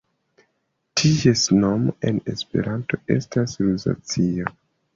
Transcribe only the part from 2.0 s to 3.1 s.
en Esperanto